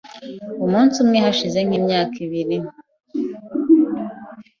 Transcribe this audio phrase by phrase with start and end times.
[0.65, 2.57] Umunsi umwe hashize nki imyaka ibiri